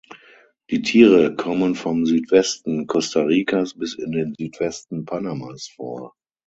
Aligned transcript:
Die 0.71 0.81
Tiere 0.81 1.35
kommen 1.35 1.75
vom 1.75 2.07
Südwesten 2.07 2.87
Costa 2.87 3.21
Ricas 3.21 3.75
bis 3.75 3.93
in 3.93 4.11
den 4.11 4.33
Südwesten 4.33 5.05
Panamas 5.05 5.67
vor. 5.75 6.15